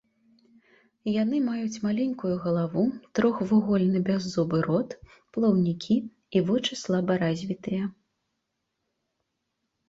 [1.21, 2.85] Яны маюць маленькую галаву,
[3.19, 4.97] трохвугольны бяззубы рот,
[5.37, 5.95] плаўнікі
[6.41, 7.83] і вочы слаба развітыя.